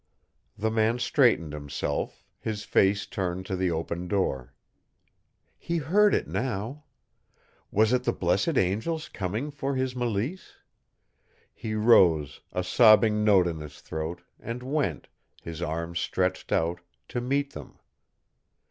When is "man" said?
0.71-0.97